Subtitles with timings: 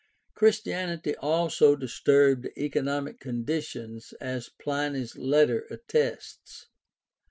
[0.33, 6.69] Christianity also disturbed economic conditions, as Pliny's letter attests.